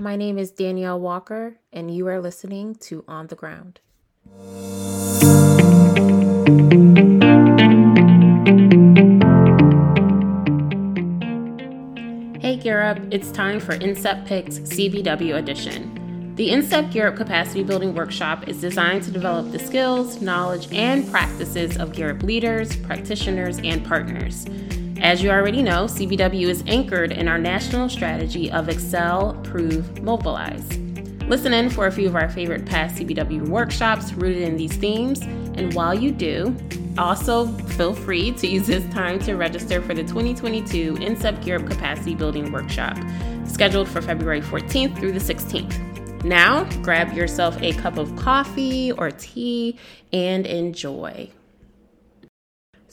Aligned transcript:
My 0.00 0.14
name 0.14 0.38
is 0.38 0.52
Danielle 0.52 1.00
Walker, 1.00 1.56
and 1.72 1.92
you 1.92 2.06
are 2.06 2.20
listening 2.20 2.76
to 2.76 3.04
On 3.08 3.26
the 3.26 3.34
Ground. 3.34 3.80
Hey 12.40 12.56
Gear 12.58 12.80
Up, 12.80 12.98
it's 13.10 13.32
time 13.32 13.58
for 13.58 13.76
INSEP 13.76 14.24
Picks 14.24 14.60
CBW 14.60 15.34
Edition. 15.34 16.32
The 16.36 16.50
INSEP 16.50 16.92
Gear 16.92 17.08
Up 17.08 17.16
Capacity 17.16 17.64
Building 17.64 17.92
Workshop 17.92 18.46
is 18.46 18.60
designed 18.60 19.02
to 19.02 19.10
develop 19.10 19.50
the 19.50 19.58
skills, 19.58 20.22
knowledge, 20.22 20.72
and 20.72 21.10
practices 21.10 21.76
of 21.76 21.92
Gear 21.92 22.12
Up 22.12 22.22
leaders, 22.22 22.76
practitioners, 22.76 23.58
and 23.64 23.84
partners. 23.84 24.46
As 25.00 25.22
you 25.22 25.30
already 25.30 25.62
know, 25.62 25.84
CBW 25.84 26.48
is 26.48 26.64
anchored 26.66 27.12
in 27.12 27.28
our 27.28 27.38
national 27.38 27.88
strategy 27.88 28.50
of 28.50 28.68
Excel, 28.68 29.37
Prove, 29.50 30.02
Mobilize. 30.02 30.78
Listen 31.28 31.52
in 31.52 31.68
for 31.68 31.86
a 31.86 31.92
few 31.92 32.08
of 32.08 32.16
our 32.16 32.28
favorite 32.28 32.64
past 32.64 32.96
CBW 32.96 33.48
workshops 33.48 34.12
rooted 34.14 34.42
in 34.42 34.56
these 34.56 34.74
themes, 34.76 35.20
and 35.20 35.74
while 35.74 35.94
you 35.94 36.10
do, 36.10 36.56
also 36.96 37.46
feel 37.46 37.94
free 37.94 38.32
to 38.32 38.46
use 38.46 38.66
this 38.66 38.84
time 38.92 39.18
to 39.20 39.34
register 39.34 39.82
for 39.82 39.94
the 39.94 40.02
2022 40.02 40.94
INSEP 40.94 41.44
Gear 41.44 41.56
Up 41.56 41.66
Capacity 41.66 42.14
Building 42.14 42.50
Workshop, 42.50 42.96
scheduled 43.46 43.88
for 43.88 44.00
February 44.00 44.40
14th 44.40 44.98
through 44.98 45.12
the 45.12 45.18
16th. 45.18 46.24
Now, 46.24 46.64
grab 46.82 47.12
yourself 47.12 47.60
a 47.62 47.72
cup 47.74 47.98
of 47.98 48.14
coffee 48.16 48.92
or 48.92 49.10
tea 49.10 49.78
and 50.12 50.46
enjoy. 50.46 51.30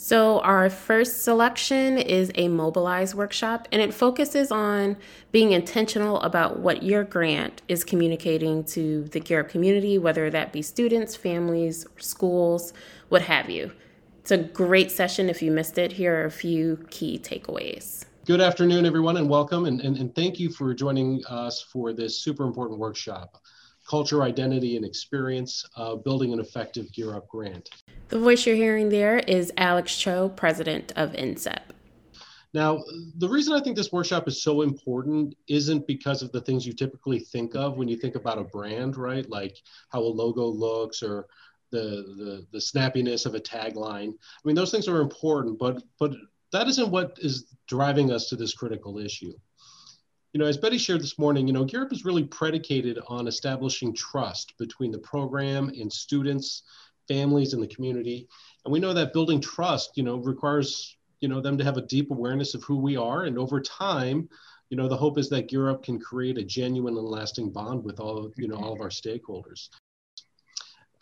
So, 0.08 0.40
our 0.42 0.70
first 0.70 1.24
selection 1.24 1.98
is 1.98 2.32
a 2.36 2.48
Mobilize 2.48 3.16
workshop, 3.16 3.68
and 3.72 3.82
it 3.82 3.92
focuses 3.92 4.52
on 4.52 4.98
being 5.32 5.52
intentional 5.52 6.22
about 6.22 6.60
what 6.60 6.84
your 6.84 7.04
grant 7.04 7.64
is 7.68 7.84
communicating 7.84 8.64
to 8.66 9.06
the 9.06 9.20
Gear 9.20 9.40
Up 9.40 9.50
community, 9.50 9.98
whether 9.98 10.30
that 10.30 10.54
be 10.54 10.62
students, 10.62 11.16
families, 11.16 11.88
schools, 11.98 12.72
what 13.10 13.24
have 13.24 13.50
you. 13.50 13.72
It's 14.20 14.30
a 14.30 14.38
great 14.38 14.92
session. 14.92 15.28
If 15.28 15.42
you 15.42 15.50
missed 15.50 15.80
it, 15.80 15.94
here 15.94 16.22
are 16.22 16.26
a 16.26 16.32
few 16.32 16.86
key 16.92 17.18
takeaways. 17.18 18.06
Good 18.28 18.42
afternoon, 18.42 18.86
everyone, 18.86 19.18
and 19.18 19.28
welcome. 19.28 19.66
And, 19.66 19.82
and, 19.82 19.98
and 19.98 20.14
thank 20.14 20.40
you 20.40 20.52
for 20.52 20.76
joining 20.76 21.26
us 21.26 21.64
for 21.64 21.94
this 21.94 22.20
super 22.20 22.44
important 22.44 22.80
workshop 22.80 23.42
Culture, 23.90 24.22
Identity, 24.22 24.76
and 24.78 24.86
Experience 24.86 25.68
uh, 25.76 25.96
Building 25.96 26.32
an 26.32 26.40
Effective 26.40 26.92
Gear 26.94 27.16
Up 27.16 27.28
Grant. 27.28 27.72
The 28.10 28.20
voice 28.20 28.46
you're 28.46 28.56
hearing 28.56 28.90
there 28.90 29.18
is 29.18 29.52
Alex 29.58 29.98
Cho, 29.98 30.30
president 30.30 30.94
of 30.96 31.14
INSEP. 31.14 31.62
Now, 32.54 32.84
the 33.18 33.28
reason 33.28 33.54
I 33.54 33.60
think 33.60 33.76
this 33.76 33.92
workshop 33.92 34.28
is 34.28 34.44
so 34.44 34.62
important 34.62 35.36
isn't 35.48 35.88
because 35.88 36.22
of 36.22 36.32
the 36.32 36.40
things 36.42 36.66
you 36.66 36.74
typically 36.74 37.20
think 37.20 37.56
of 37.56 37.78
when 37.78 37.88
you 37.88 37.98
think 37.98 38.16
about 38.16 38.38
a 38.38 38.44
brand, 38.44 38.96
right? 38.96 39.28
Like 39.30 39.58
how 39.90 40.02
a 40.02 40.04
logo 40.04 40.46
looks 40.46 41.02
or 41.02 41.26
the, 41.72 41.80
the, 41.80 42.48
the 42.52 42.60
snappiness 42.60 43.26
of 43.26 43.34
a 43.34 43.40
tagline. 43.40 44.12
I 44.12 44.42
mean, 44.46 44.56
those 44.56 44.72
things 44.72 44.88
are 44.88 45.02
important, 45.02 45.58
but, 45.58 45.84
but 46.00 46.14
that 46.54 46.68
isn't 46.68 46.92
what 46.92 47.18
is 47.22 47.56
driving 47.68 48.12
us 48.12 48.30
to 48.30 48.36
this 48.36 48.54
critical 48.54 49.00
issue. 49.00 49.34
You 50.32 50.40
know, 50.40 50.46
as 50.46 50.58
Betty 50.58 50.78
shared 50.78 51.02
this 51.02 51.18
morning, 51.18 51.48
you 51.48 51.54
know, 51.54 51.64
Up 51.64 51.92
is 51.92 52.06
really 52.06 52.26
predicated 52.26 53.00
on 53.08 53.28
establishing 53.28 53.96
trust 53.96 54.54
between 54.60 54.92
the 54.92 55.00
program 55.00 55.70
and 55.70 55.92
students 55.92 56.64
families 57.08 57.54
in 57.54 57.62
the 57.62 57.68
community. 57.68 58.28
And 58.64 58.72
we 58.72 58.80
know 58.80 58.94
that 58.94 59.14
building 59.14 59.42
trust, 59.42 59.92
you 59.96 60.04
know, 60.04 60.18
requires, 60.18 60.98
you 61.20 61.28
know, 61.28 61.42
them 61.42 61.58
to 61.58 61.64
have 61.64 61.78
a 61.78 61.82
deep 61.82 62.12
awareness 62.12 62.56
of 62.56 62.64
who 62.64 62.78
we 62.78 62.98
are. 62.98 63.24
And 63.24 63.38
over 63.38 63.62
time, 63.62 64.30
you 64.70 64.78
know, 64.78 64.88
the 64.88 64.98
hope 64.98 65.18
is 65.18 65.30
that 65.30 65.48
Gear 65.48 65.70
Up 65.70 65.84
can 65.84 66.00
create 66.00 66.38
a 66.38 66.44
genuine 66.44 66.98
and 66.98 67.06
lasting 67.06 67.52
bond 67.52 67.84
with 67.84 68.00
all 68.00 68.32
you 68.36 68.48
know, 68.48 68.56
all 68.56 68.74
of 68.74 68.82
our 68.82 68.90
stakeholders. 68.90 69.70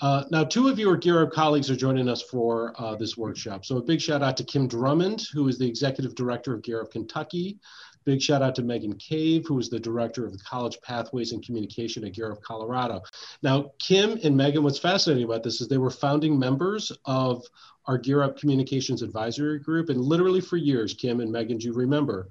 Uh, 0.01 0.25
now, 0.31 0.43
two 0.43 0.67
of 0.67 0.77
your 0.77 0.97
Gear 0.97 1.23
Up 1.23 1.31
colleagues 1.31 1.71
are 1.71 1.75
joining 1.75 2.09
us 2.09 2.21
for 2.21 2.73
uh, 2.77 2.95
this 2.95 3.15
workshop. 3.15 3.63
So 3.63 3.77
a 3.77 3.81
big 3.81 4.01
shout 4.01 4.21
out 4.21 4.35
to 4.37 4.43
Kim 4.43 4.67
Drummond, 4.67 5.23
who 5.33 5.47
is 5.47 5.57
the 5.57 5.67
Executive 5.67 6.13
Director 6.13 6.53
of 6.53 6.61
Gear 6.61 6.81
Up 6.81 6.91
Kentucky, 6.91 7.57
Big 8.05 8.21
shout 8.21 8.41
out 8.41 8.55
to 8.55 8.63
Megan 8.63 8.95
Cave, 8.95 9.45
who 9.47 9.59
is 9.59 9.69
the 9.69 9.79
director 9.79 10.25
of 10.25 10.31
the 10.33 10.43
College 10.43 10.77
Pathways 10.81 11.31
and 11.31 11.43
Communication 11.43 12.03
at 12.05 12.19
Up 12.19 12.41
Colorado. 12.41 13.01
Now, 13.41 13.71
Kim 13.79 14.19
and 14.23 14.35
Megan, 14.35 14.63
what's 14.63 14.79
fascinating 14.79 15.23
about 15.23 15.43
this 15.43 15.61
is 15.61 15.67
they 15.67 15.77
were 15.77 15.89
founding 15.89 16.37
members 16.37 16.91
of 17.05 17.43
our 17.85 17.97
Gear 17.97 18.23
Up 18.23 18.37
Communications 18.37 19.01
Advisory 19.01 19.59
Group. 19.59 19.89
And 19.89 19.99
literally 19.99 20.41
for 20.41 20.57
years, 20.57 20.93
Kim 20.93 21.19
and 21.19 21.31
Megan, 21.31 21.57
do 21.57 21.67
you 21.67 21.73
remember, 21.73 22.27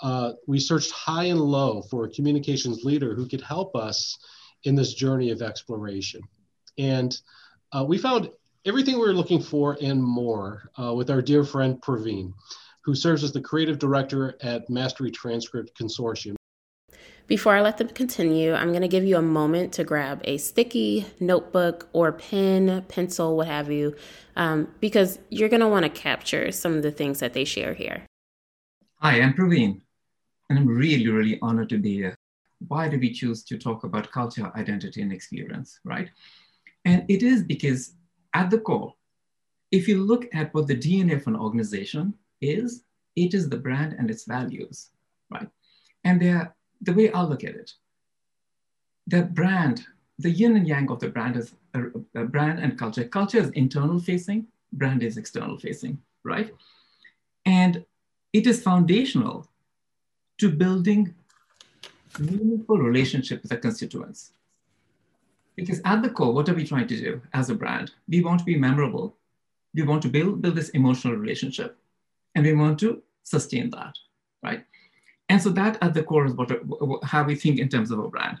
uh, 0.00 0.32
we 0.46 0.58
searched 0.58 0.90
high 0.90 1.24
and 1.24 1.40
low 1.40 1.82
for 1.82 2.04
a 2.04 2.10
communications 2.10 2.84
leader 2.84 3.14
who 3.14 3.26
could 3.26 3.42
help 3.42 3.76
us 3.76 4.18
in 4.64 4.74
this 4.74 4.94
journey 4.94 5.30
of 5.30 5.42
exploration. 5.42 6.20
And 6.78 7.18
uh, 7.72 7.84
we 7.86 7.98
found 7.98 8.30
everything 8.64 8.94
we 8.94 9.06
were 9.06 9.14
looking 9.14 9.40
for 9.40 9.78
and 9.80 10.02
more 10.02 10.70
uh, 10.78 10.92
with 10.94 11.10
our 11.10 11.22
dear 11.22 11.44
friend 11.44 11.80
Praveen 11.80 12.32
who 12.82 12.94
serves 12.94 13.22
as 13.22 13.32
the 13.32 13.40
creative 13.40 13.78
director 13.78 14.36
at 14.42 14.68
Mastery 14.70 15.10
Transcript 15.10 15.78
Consortium. 15.78 16.36
Before 17.26 17.54
I 17.54 17.60
let 17.60 17.78
them 17.78 17.88
continue, 17.88 18.54
I'm 18.54 18.70
going 18.70 18.82
to 18.82 18.88
give 18.88 19.04
you 19.04 19.16
a 19.16 19.22
moment 19.22 19.72
to 19.74 19.84
grab 19.84 20.20
a 20.24 20.36
sticky 20.38 21.06
notebook 21.20 21.88
or 21.92 22.10
pen, 22.10 22.84
pencil, 22.88 23.36
what 23.36 23.46
have 23.46 23.70
you, 23.70 23.94
um, 24.34 24.66
because 24.80 25.20
you're 25.28 25.48
going 25.48 25.60
to 25.60 25.68
want 25.68 25.84
to 25.84 25.90
capture 25.90 26.50
some 26.50 26.74
of 26.74 26.82
the 26.82 26.90
things 26.90 27.20
that 27.20 27.32
they 27.32 27.44
share 27.44 27.74
here. 27.74 28.04
Hi, 28.96 29.20
I'm 29.20 29.34
Praveen, 29.34 29.80
and 30.48 30.58
I'm 30.58 30.66
really, 30.66 31.06
really 31.06 31.38
honored 31.40 31.68
to 31.68 31.78
be 31.78 31.94
here. 31.94 32.16
Why 32.66 32.88
do 32.88 32.98
we 32.98 33.12
choose 33.12 33.44
to 33.44 33.58
talk 33.58 33.84
about 33.84 34.10
culture, 34.10 34.50
identity, 34.56 35.00
and 35.00 35.12
experience, 35.12 35.78
right? 35.84 36.10
And 36.84 37.04
it 37.08 37.22
is 37.22 37.44
because 37.44 37.94
at 38.34 38.50
the 38.50 38.58
core, 38.58 38.94
if 39.70 39.86
you 39.86 40.02
look 40.02 40.26
at 40.34 40.52
what 40.52 40.66
the 40.66 40.76
DNA 40.76 41.14
of 41.14 41.26
an 41.28 41.36
organization 41.36 42.14
is 42.40 42.84
it 43.16 43.34
is 43.34 43.48
the 43.48 43.56
brand 43.56 43.94
and 43.98 44.10
its 44.10 44.24
values, 44.24 44.90
right? 45.30 45.48
And 46.04 46.20
they're 46.20 46.54
the 46.80 46.92
way 46.92 47.12
I 47.12 47.22
look 47.22 47.44
at 47.44 47.54
it, 47.54 47.72
the 49.06 49.22
brand, 49.22 49.84
the 50.18 50.30
yin 50.30 50.56
and 50.56 50.66
yang 50.66 50.90
of 50.90 51.00
the 51.00 51.08
brand 51.08 51.36
is 51.36 51.52
uh, 51.74 51.82
a, 52.14 52.22
a 52.22 52.24
brand 52.24 52.58
and 52.60 52.78
culture. 52.78 53.04
Culture 53.04 53.38
is 53.38 53.50
internal 53.50 53.98
facing, 53.98 54.46
brand 54.72 55.02
is 55.02 55.16
external 55.16 55.58
facing, 55.58 55.98
right? 56.24 56.54
And 57.44 57.84
it 58.32 58.46
is 58.46 58.62
foundational 58.62 59.48
to 60.38 60.50
building 60.50 61.14
meaningful 62.18 62.78
relationship 62.78 63.42
with 63.42 63.50
the 63.50 63.56
constituents. 63.56 64.32
Because 65.56 65.80
at 65.84 66.02
the 66.02 66.10
core, 66.10 66.32
what 66.32 66.48
are 66.48 66.54
we 66.54 66.64
trying 66.64 66.86
to 66.88 66.96
do 66.96 67.20
as 67.34 67.50
a 67.50 67.54
brand? 67.54 67.92
We 68.08 68.22
want 68.22 68.38
to 68.38 68.44
be 68.44 68.56
memorable. 68.56 69.16
We 69.74 69.82
want 69.82 70.02
to 70.02 70.08
build, 70.08 70.40
build 70.40 70.56
this 70.56 70.70
emotional 70.70 71.14
relationship 71.16 71.76
and 72.34 72.44
we 72.44 72.54
want 72.54 72.78
to 72.80 73.02
sustain 73.22 73.70
that, 73.70 73.94
right? 74.42 74.64
And 75.28 75.40
so 75.40 75.50
that 75.50 75.78
at 75.82 75.94
the 75.94 76.02
core 76.02 76.26
is 76.26 76.34
what 76.34 76.50
how 77.04 77.22
we 77.22 77.34
think 77.34 77.58
in 77.58 77.68
terms 77.68 77.90
of 77.90 77.98
a 77.98 78.08
brand, 78.08 78.38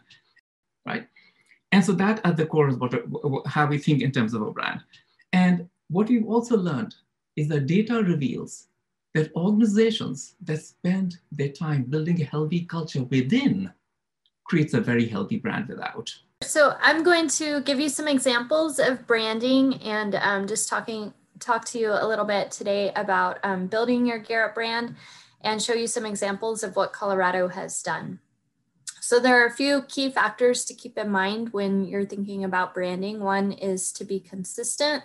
right? 0.86 1.06
And 1.72 1.84
so 1.84 1.92
that 1.92 2.20
at 2.24 2.36
the 2.36 2.46
core 2.46 2.68
is 2.68 2.76
what 2.76 2.92
how 3.46 3.66
we 3.66 3.78
think 3.78 4.02
in 4.02 4.10
terms 4.10 4.34
of 4.34 4.42
a 4.42 4.50
brand. 4.50 4.80
And 5.32 5.68
what 5.88 6.08
we've 6.08 6.26
also 6.26 6.56
learned 6.56 6.94
is 7.36 7.48
that 7.48 7.66
data 7.66 8.02
reveals 8.02 8.66
that 9.14 9.34
organizations 9.34 10.34
that 10.42 10.62
spend 10.62 11.18
their 11.32 11.48
time 11.48 11.82
building 11.84 12.20
a 12.20 12.24
healthy 12.24 12.64
culture 12.64 13.02
within 13.04 13.72
creates 14.44 14.74
a 14.74 14.80
very 14.80 15.06
healthy 15.06 15.38
brand 15.38 15.68
without. 15.68 16.12
So 16.42 16.76
I'm 16.80 17.02
going 17.02 17.28
to 17.28 17.60
give 17.62 17.78
you 17.78 17.88
some 17.88 18.08
examples 18.08 18.78
of 18.78 19.06
branding 19.06 19.74
and 19.82 20.14
um, 20.16 20.46
just 20.46 20.68
talking 20.68 21.12
talk 21.40 21.64
to 21.66 21.78
you 21.78 21.90
a 21.90 22.06
little 22.06 22.24
bit 22.24 22.50
today 22.50 22.92
about 22.94 23.38
um, 23.42 23.66
building 23.66 24.06
your 24.06 24.22
Up 24.44 24.54
brand 24.54 24.96
and 25.40 25.62
show 25.62 25.74
you 25.74 25.86
some 25.86 26.06
examples 26.06 26.62
of 26.62 26.76
what 26.76 26.92
Colorado 26.92 27.48
has 27.48 27.82
done. 27.82 28.20
So 29.00 29.18
there 29.18 29.42
are 29.42 29.46
a 29.46 29.52
few 29.52 29.82
key 29.82 30.10
factors 30.10 30.64
to 30.66 30.74
keep 30.74 30.96
in 30.96 31.10
mind 31.10 31.52
when 31.52 31.84
you're 31.84 32.04
thinking 32.04 32.44
about 32.44 32.74
branding. 32.74 33.20
One 33.20 33.50
is 33.50 33.90
to 33.92 34.04
be 34.04 34.20
consistent. 34.20 35.02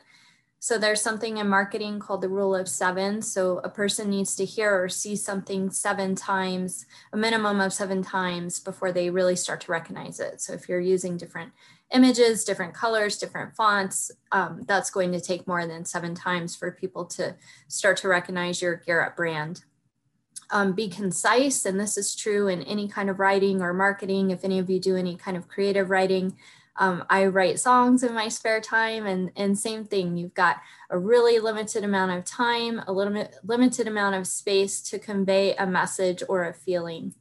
So 0.66 0.80
there's 0.80 1.00
something 1.00 1.38
in 1.38 1.48
marketing 1.48 2.00
called 2.00 2.22
the 2.22 2.28
rule 2.28 2.56
of 2.56 2.68
seven. 2.68 3.22
So 3.22 3.60
a 3.64 3.70
person 3.70 4.10
needs 4.10 4.36
to 4.38 4.46
hear 4.46 4.84
or 4.84 4.90
see 4.90 5.16
something 5.16 5.70
seven 5.70 6.16
times, 6.16 6.88
a 7.14 7.18
minimum 7.18 7.62
of 7.62 7.72
seven 7.72 8.02
times 8.02 8.60
before 8.60 8.92
they 8.92 9.12
really 9.12 9.36
start 9.36 9.62
to 9.62 9.72
recognize 9.72 10.20
it. 10.20 10.42
So 10.42 10.54
if 10.54 10.68
you're 10.68 10.80
using 10.80 11.18
different 11.18 11.52
images, 11.94 12.44
different 12.44 12.74
colors, 12.74 13.20
different 13.20 13.56
fonts, 13.56 14.10
um, 14.32 14.64
that's 14.66 14.90
going 14.90 15.12
to 15.12 15.22
take 15.22 15.46
more 15.46 15.68
than 15.68 15.86
seven 15.86 16.16
times 16.16 16.56
for 16.56 16.72
people 16.72 17.06
to 17.06 17.36
start 17.68 17.98
to 17.98 18.08
recognize 18.08 18.60
your 18.60 18.82
Up 19.06 19.16
brand. 19.16 19.66
Um, 20.50 20.74
be 20.74 20.90
concise, 20.90 21.64
and 21.66 21.80
this 21.80 21.96
is 21.96 22.16
true 22.16 22.48
in 22.48 22.64
any 22.64 22.88
kind 22.88 23.12
of 23.12 23.20
writing 23.20 23.62
or 23.62 23.72
marketing. 23.72 24.32
If 24.32 24.44
any 24.44 24.58
of 24.58 24.68
you 24.72 24.80
do 24.80 24.96
any 24.96 25.16
kind 25.16 25.38
of 25.38 25.48
creative 25.48 25.92
writing, 25.92 26.36
um, 26.77 27.06
I 27.10 27.27
write 27.27 27.60
songs 27.60 28.04
in 28.04 28.13
my 28.13 28.27
spare 28.27 28.60
time, 28.60 29.06
and, 29.06 29.31
and 29.36 29.57
same 29.57 29.86
thing. 29.86 30.18
You've 30.18 30.33
got 30.33 30.57
a 30.89 30.98
really 30.98 31.39
limited 31.39 31.83
amount 31.83 32.12
of 32.12 32.25
time, 32.25 32.81
a 32.88 32.92
little 32.92 33.13
bit 33.13 33.36
limited 33.44 33.88
amount 33.88 34.16
of 34.16 34.27
space 34.27 34.81
to 34.89 35.00
convey 35.00 35.56
a 35.56 35.66
message 35.66 36.22
or 36.27 36.44
a 36.44 36.54
feeling. 36.54 37.13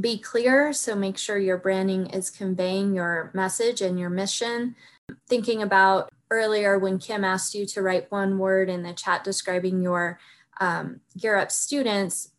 be 0.00 0.18
clear. 0.18 0.72
So 0.72 0.94
make 0.94 1.18
sure 1.18 1.38
your 1.38 1.58
branding 1.58 2.06
is 2.06 2.30
conveying 2.30 2.94
your 2.94 3.30
message 3.34 3.80
and 3.80 3.98
your 3.98 4.10
mission. 4.10 4.74
Thinking 5.28 5.62
about 5.62 6.10
earlier 6.30 6.78
when 6.78 6.98
Kim 6.98 7.24
asked 7.24 7.54
you 7.54 7.66
to 7.66 7.82
write 7.82 8.10
one 8.10 8.38
word 8.38 8.70
in 8.70 8.82
the 8.82 8.94
chat 8.94 9.24
describing 9.24 9.82
your 9.82 10.18
um, 10.60 11.00
Gear 11.18 11.36
Up 11.36 11.50
students, 11.50 12.30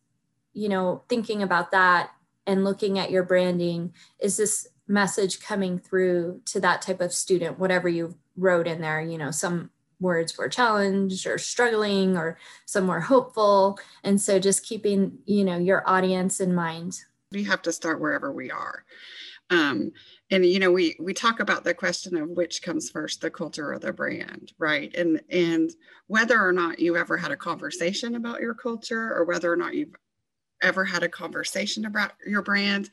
you 0.53 0.69
know, 0.69 1.03
thinking 1.09 1.43
about 1.43 1.71
that 1.71 2.11
and 2.47 2.63
looking 2.63 2.97
at 2.99 3.11
your 3.11 3.23
branding, 3.23 3.93
is 4.19 4.37
this 4.37 4.67
message 4.87 5.39
coming 5.39 5.79
through 5.79 6.41
to 6.45 6.59
that 6.59 6.81
type 6.81 7.01
of 7.01 7.13
student, 7.13 7.59
whatever 7.59 7.87
you 7.87 8.15
wrote 8.35 8.67
in 8.67 8.81
there, 8.81 9.01
you 9.01 9.17
know, 9.17 9.31
some 9.31 9.69
words 9.99 10.37
were 10.37 10.49
challenged 10.49 11.25
or 11.25 11.37
struggling 11.37 12.17
or 12.17 12.37
some 12.65 12.87
were 12.87 12.99
hopeful. 12.99 13.79
And 14.03 14.19
so 14.21 14.39
just 14.39 14.65
keeping, 14.65 15.19
you 15.25 15.45
know, 15.45 15.57
your 15.57 15.87
audience 15.87 16.39
in 16.39 16.53
mind. 16.53 16.99
We 17.31 17.43
have 17.45 17.61
to 17.63 17.71
start 17.71 18.01
wherever 18.01 18.31
we 18.31 18.51
are. 18.51 18.83
Um, 19.49 19.91
and 20.33 20.45
you 20.45 20.59
know 20.59 20.71
we 20.71 20.95
we 20.99 21.13
talk 21.13 21.39
about 21.39 21.63
the 21.63 21.73
question 21.73 22.17
of 22.17 22.29
which 22.29 22.63
comes 22.63 22.89
first 22.89 23.21
the 23.21 23.29
culture 23.29 23.71
or 23.71 23.77
the 23.77 23.93
brand 23.93 24.51
right 24.57 24.93
and 24.95 25.21
and 25.29 25.69
whether 26.07 26.41
or 26.41 26.51
not 26.51 26.79
you 26.79 26.97
ever 26.97 27.17
had 27.17 27.31
a 27.31 27.37
conversation 27.37 28.15
about 28.15 28.41
your 28.41 28.55
culture 28.55 29.13
or 29.13 29.25
whether 29.25 29.51
or 29.51 29.55
not 29.55 29.75
you've 29.75 29.95
ever 30.61 30.83
had 30.83 31.03
a 31.03 31.09
conversation 31.09 31.85
about 31.85 32.13
your 32.25 32.41
brand 32.41 32.89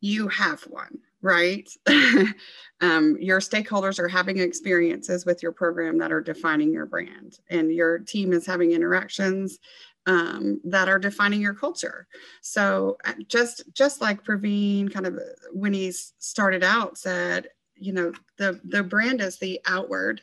you 0.00 0.28
have 0.28 0.60
one 0.64 0.98
right 1.26 1.68
um, 2.80 3.16
your 3.20 3.40
stakeholders 3.40 3.98
are 3.98 4.08
having 4.08 4.38
experiences 4.38 5.26
with 5.26 5.42
your 5.42 5.52
program 5.52 5.98
that 5.98 6.12
are 6.12 6.20
defining 6.20 6.72
your 6.72 6.86
brand 6.86 7.40
and 7.50 7.72
your 7.72 7.98
team 7.98 8.32
is 8.32 8.46
having 8.46 8.70
interactions 8.70 9.58
um, 10.06 10.60
that 10.64 10.88
are 10.88 11.00
defining 11.00 11.40
your 11.40 11.54
culture. 11.54 12.06
So 12.40 12.96
uh, 13.04 13.14
just 13.28 13.64
just 13.74 14.00
like 14.00 14.24
Praveen 14.24 14.92
kind 14.92 15.06
of 15.06 15.18
when 15.52 15.72
he 15.72 15.90
started 15.90 16.62
out 16.62 16.96
said, 16.96 17.48
you 17.74 17.92
know, 17.92 18.12
the 18.38 18.60
the 18.64 18.82
brand 18.84 19.20
is 19.20 19.38
the 19.38 19.60
outward 19.66 20.22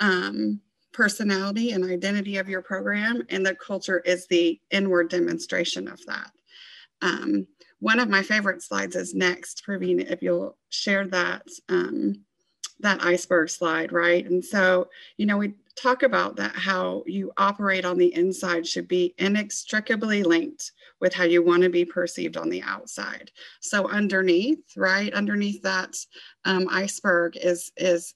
um, 0.00 0.60
personality 0.92 1.72
and 1.72 1.84
identity 1.84 2.36
of 2.36 2.48
your 2.48 2.62
program, 2.62 3.22
and 3.30 3.44
the 3.44 3.54
culture 3.54 4.00
is 4.00 4.26
the 4.26 4.60
inward 4.70 5.08
demonstration 5.08 5.88
of 5.88 6.04
that. 6.06 6.30
Um, 7.02 7.46
one 7.80 8.00
of 8.00 8.08
my 8.08 8.22
favorite 8.22 8.62
slides 8.62 8.96
is 8.96 9.14
next, 9.14 9.62
Praveen, 9.66 10.10
if 10.10 10.22
you'll 10.22 10.56
share 10.70 11.06
that 11.08 11.46
um, 11.68 12.24
that 12.80 13.02
iceberg 13.02 13.48
slide, 13.48 13.92
right? 13.92 14.28
And 14.28 14.44
so, 14.44 14.88
you 15.16 15.26
know, 15.26 15.38
we 15.38 15.54
talk 15.76 16.02
about 16.02 16.36
that 16.36 16.54
how 16.54 17.02
you 17.06 17.30
operate 17.36 17.84
on 17.84 17.98
the 17.98 18.14
inside 18.14 18.66
should 18.66 18.88
be 18.88 19.14
inextricably 19.18 20.22
linked 20.22 20.72
with 21.00 21.12
how 21.12 21.24
you 21.24 21.42
want 21.42 21.62
to 21.62 21.68
be 21.68 21.84
perceived 21.84 22.36
on 22.38 22.48
the 22.48 22.62
outside 22.62 23.30
so 23.60 23.86
underneath 23.88 24.58
right 24.76 25.12
underneath 25.12 25.60
that 25.62 25.94
um, 26.46 26.66
iceberg 26.70 27.36
is 27.36 27.72
is 27.76 28.14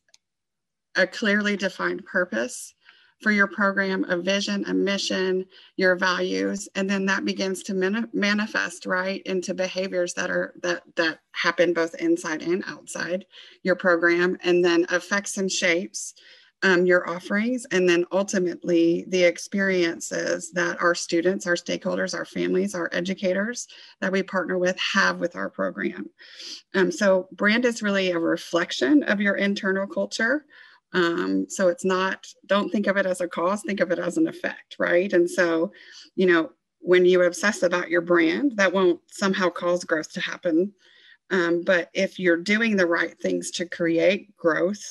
a 0.97 1.07
clearly 1.07 1.57
defined 1.57 2.05
purpose 2.07 2.75
for 3.21 3.31
your 3.31 3.47
program 3.47 4.05
a 4.09 4.17
vision 4.17 4.65
a 4.67 4.75
mission 4.75 5.45
your 5.77 5.95
values 5.95 6.69
and 6.75 6.89
then 6.89 7.05
that 7.07 7.25
begins 7.25 7.63
to 7.63 7.75
man- 7.75 8.09
manifest 8.13 8.87
right 8.87 9.23
into 9.25 9.55
behaviors 9.55 10.15
that 10.15 10.31
are 10.31 10.55
that 10.63 10.83
that 10.97 11.21
happen 11.33 11.73
both 11.73 11.95
inside 11.97 12.43
and 12.43 12.65
outside 12.67 13.25
your 13.63 13.77
program 13.77 14.37
and 14.43 14.65
then 14.65 14.87
affects 14.91 15.37
and 15.37 15.51
shapes 15.51 16.15
um, 16.63 16.85
your 16.85 17.09
offerings 17.09 17.67
and 17.71 17.89
then 17.89 18.05
ultimately 18.13 19.07
the 19.09 19.23
experiences 19.23 20.51
that 20.53 20.81
our 20.83 20.95
students 20.95 21.47
our 21.47 21.55
stakeholders 21.55 22.15
our 22.15 22.27
families 22.27 22.75
our 22.75 22.91
educators 22.93 23.67
that 24.01 24.13
we 24.13 24.23
partner 24.23 24.59
with 24.59 24.79
have 24.79 25.19
with 25.21 25.37
our 25.37 25.49
program. 25.49 26.09
Um, 26.75 26.93
so 26.93 27.29
brand 27.33 27.65
is 27.65 27.83
really 27.83 28.11
a 28.11 28.19
reflection 28.19 29.03
of 29.05 29.21
your 29.21 29.37
internal 29.37 29.87
culture 29.87 30.45
um, 30.93 31.47
so 31.49 31.69
it's 31.69 31.85
not 31.85 32.27
don't 32.47 32.71
think 32.71 32.87
of 32.87 32.97
it 32.97 33.07
as 33.07 33.21
a 33.21 33.29
cause 33.29 33.63
think 33.63 33.81
of 33.81 33.91
it 33.91 33.99
as 33.99 34.17
an 34.17 34.29
effect 34.29 34.77
right? 34.79 35.13
And 35.13 35.29
so 35.29 35.73
you 36.17 36.27
know 36.27 36.51
when 36.81 37.05
you 37.05 37.23
obsess 37.23 37.63
about 37.63 37.91
your 37.91 38.01
brand 38.01 38.53
that 38.57 38.73
won't 38.73 39.01
somehow 39.11 39.51
cause 39.51 39.85
growth 39.85 40.13
to 40.13 40.21
happen. 40.21 40.73
Um, 41.31 41.63
but 41.63 41.91
if 41.95 42.19
you're 42.19 42.37
doing 42.37 42.77
the 42.77 42.87
right 42.87 43.17
things 43.21 43.51
to 43.53 43.67
create 43.67 44.37
growth 44.37 44.83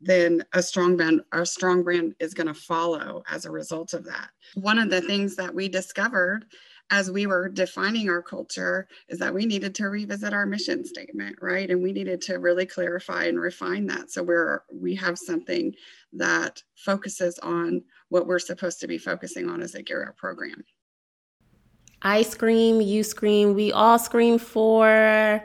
then 0.00 0.42
a 0.54 0.62
strong 0.62 0.96
brand 0.96 1.20
a 1.32 1.44
strong 1.44 1.82
brand 1.82 2.14
is 2.20 2.34
going 2.34 2.46
to 2.46 2.54
follow 2.54 3.22
as 3.28 3.44
a 3.44 3.50
result 3.50 3.92
of 3.92 4.04
that. 4.04 4.30
One 4.54 4.78
of 4.78 4.90
the 4.90 5.02
things 5.02 5.36
that 5.36 5.54
we 5.54 5.68
discovered 5.68 6.46
as 6.90 7.10
we 7.10 7.26
were 7.26 7.48
defining 7.48 8.10
our 8.10 8.22
culture 8.22 8.88
is 9.08 9.18
that 9.18 9.32
we 9.32 9.46
needed 9.46 9.74
to 9.76 9.88
revisit 9.88 10.32
our 10.32 10.44
mission 10.46 10.84
statement 10.84 11.36
right? 11.40 11.70
And 11.70 11.82
we 11.82 11.92
needed 11.92 12.20
to 12.22 12.38
really 12.38 12.66
clarify 12.66 13.24
and 13.24 13.40
refine 13.40 13.86
that. 13.86 14.10
So 14.10 14.22
we're 14.22 14.62
we 14.72 14.94
have 14.96 15.18
something 15.18 15.74
that 16.12 16.62
focuses 16.76 17.38
on 17.38 17.82
what 18.08 18.26
we're 18.26 18.38
supposed 18.38 18.80
to 18.80 18.88
be 18.88 18.98
focusing 18.98 19.48
on 19.48 19.62
as 19.62 19.74
a 19.74 19.82
gear 19.82 20.14
program. 20.18 20.64
I 22.02 22.22
scream 22.22 22.80
you 22.80 23.04
scream 23.04 23.54
we 23.54 23.72
all 23.72 23.98
scream 23.98 24.38
for 24.38 25.42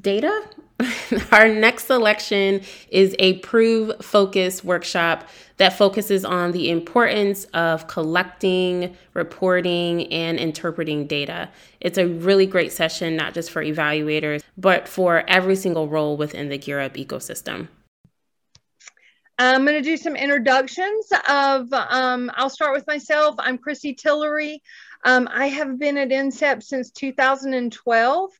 data 0.00 0.42
Our 1.32 1.48
next 1.48 1.86
selection 1.86 2.62
is 2.90 3.14
a 3.18 3.38
prove 3.38 3.92
focus 4.04 4.64
workshop 4.64 5.28
that 5.58 5.76
focuses 5.76 6.24
on 6.24 6.52
the 6.52 6.70
importance 6.70 7.44
of 7.52 7.86
collecting, 7.86 8.96
reporting, 9.14 10.10
and 10.12 10.38
interpreting 10.38 11.06
data. 11.06 11.50
It's 11.80 11.98
a 11.98 12.06
really 12.06 12.46
great 12.46 12.72
session, 12.72 13.16
not 13.16 13.34
just 13.34 13.50
for 13.50 13.62
evaluators, 13.62 14.42
but 14.56 14.88
for 14.88 15.24
every 15.28 15.56
single 15.56 15.88
role 15.88 16.16
within 16.16 16.48
the 16.48 16.58
Gear 16.58 16.80
Up 16.80 16.94
ecosystem. 16.94 17.68
I'm 19.38 19.64
going 19.64 19.76
to 19.76 19.82
do 19.82 19.96
some 19.96 20.16
introductions 20.16 21.08
of, 21.28 21.72
um, 21.72 22.30
I'll 22.34 22.50
start 22.50 22.74
with 22.74 22.86
myself. 22.86 23.34
I'm 23.38 23.56
Chrissy 23.56 23.94
Tillery. 23.94 24.62
Um, 25.04 25.28
I 25.32 25.46
have 25.46 25.78
been 25.78 25.96
at 25.96 26.10
INSEP 26.10 26.62
since 26.62 26.90
2012. 26.90 28.30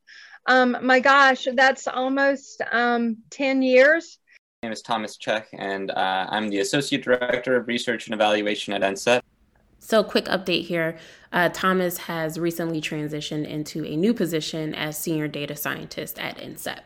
Um, 0.47 0.77
my 0.83 1.01
gosh, 1.01 1.47
that's 1.55 1.87
almost 1.87 2.63
um, 2.73 3.19
10 3.31 3.63
years. 3.63 4.19
My 4.63 4.69
name 4.69 4.73
is 4.73 4.83
Thomas 4.83 5.17
Check, 5.17 5.49
and 5.53 5.91
uh, 5.91 6.27
I'm 6.29 6.49
the 6.49 6.59
Associate 6.59 7.03
Director 7.03 7.57
of 7.57 7.67
Research 7.67 8.07
and 8.07 8.15
Evaluation 8.15 8.75
at 8.75 8.83
INSEP. 8.83 9.23
So, 9.79 10.05
quick 10.05 10.27
update 10.27 10.67
here 10.67 10.99
uh, 11.33 11.49
Thomas 11.49 11.97
has 11.97 12.39
recently 12.39 12.81
transitioned 12.81 13.47
into 13.47 13.85
a 13.85 13.97
new 13.97 14.13
position 14.13 14.75
as 14.75 14.99
Senior 14.99 15.29
Data 15.29 15.57
Scientist 15.57 16.19
at 16.19 16.37
INSEP. 16.39 16.81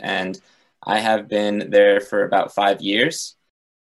And 0.00 0.38
I 0.86 0.98
have 0.98 1.28
been 1.28 1.70
there 1.70 2.00
for 2.00 2.24
about 2.24 2.54
five 2.54 2.82
years. 2.82 3.36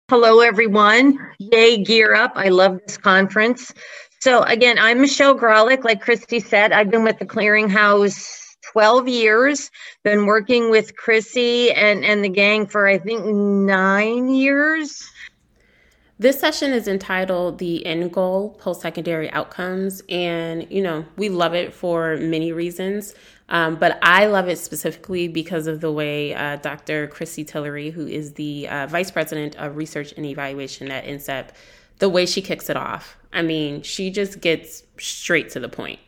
Hello, 0.09 0.39
everyone. 0.39 1.19
Yay, 1.39 1.83
Gear 1.83 2.15
Up. 2.15 2.33
I 2.35 2.49
love 2.49 2.79
this 2.85 2.97
conference. 2.97 3.71
So, 4.19 4.41
again, 4.43 4.79
I'm 4.79 4.99
Michelle 4.99 5.37
Grolick. 5.37 5.83
Like 5.83 6.01
Christy 6.01 6.39
said, 6.39 6.71
I've 6.71 6.89
been 6.89 7.03
with 7.03 7.19
the 7.19 7.25
Clearinghouse 7.25 8.42
12 8.71 9.07
years, 9.07 9.71
been 10.03 10.25
working 10.25 10.69
with 10.69 10.95
Chrissy 10.95 11.71
and, 11.71 12.03
and 12.03 12.23
the 12.23 12.29
gang 12.29 12.67
for, 12.67 12.87
I 12.87 12.97
think, 12.97 13.25
nine 13.25 14.29
years. 14.29 15.03
This 16.19 16.39
session 16.39 16.71
is 16.71 16.87
entitled 16.87 17.57
The 17.57 17.85
End 17.85 18.13
Goal 18.13 18.51
Post 18.51 18.81
Secondary 18.81 19.29
Outcomes. 19.31 20.01
And, 20.07 20.65
you 20.71 20.81
know, 20.81 21.05
we 21.17 21.27
love 21.29 21.53
it 21.53 21.73
for 21.73 22.17
many 22.17 22.51
reasons. 22.51 23.13
Um, 23.49 23.75
but 23.75 23.99
I 24.01 24.27
love 24.27 24.47
it 24.47 24.57
specifically 24.57 25.27
because 25.27 25.67
of 25.67 25.81
the 25.81 25.91
way 25.91 26.33
uh, 26.33 26.57
Dr. 26.57 27.07
Chrissy 27.07 27.43
Tillery, 27.43 27.89
who 27.89 28.07
is 28.07 28.33
the 28.33 28.67
uh, 28.69 28.87
Vice 28.87 29.11
President 29.11 29.55
of 29.57 29.75
Research 29.75 30.13
and 30.15 30.25
Evaluation 30.25 30.91
at 30.91 31.03
INSEP, 31.05 31.49
the 31.99 32.09
way 32.09 32.25
she 32.25 32.41
kicks 32.41 32.69
it 32.69 32.77
off. 32.77 33.17
I 33.33 33.41
mean, 33.41 33.81
she 33.81 34.09
just 34.09 34.39
gets 34.39 34.83
straight 34.97 35.49
to 35.49 35.59
the 35.59 35.69
point. 35.69 35.99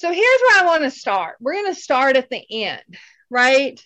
So 0.00 0.10
here's 0.10 0.40
where 0.40 0.62
I 0.62 0.66
want 0.66 0.84
to 0.84 0.90
start. 0.90 1.36
We're 1.40 1.52
going 1.52 1.74
to 1.74 1.78
start 1.78 2.16
at 2.16 2.30
the 2.30 2.42
end, 2.50 2.80
right? 3.28 3.78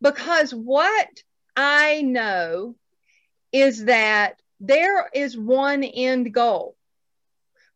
Because 0.00 0.52
what 0.52 1.06
I 1.54 2.00
know 2.00 2.76
is 3.52 3.84
that 3.84 4.40
there 4.58 5.06
is 5.12 5.36
one 5.36 5.84
end 5.84 6.32
goal 6.32 6.76